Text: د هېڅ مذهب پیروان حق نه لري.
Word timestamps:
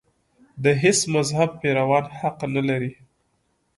د 0.63 0.65
هېڅ 0.81 0.99
مذهب 1.15 1.49
پیروان 1.61 2.05
حق 2.19 2.37
نه 2.55 2.61
لري. 2.69 2.91